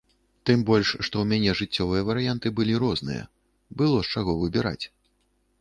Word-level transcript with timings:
Тым 0.49 0.59
больш, 0.69 0.85
што 1.05 1.15
ў 1.23 1.27
мяне 1.31 1.51
жыццёвыя 1.59 2.07
варыянты 2.09 2.47
былі 2.61 2.73
розныя, 2.85 3.23
было 3.83 3.97
з 4.01 4.13
чаго 4.19 4.31
выбіраць. 4.47 4.85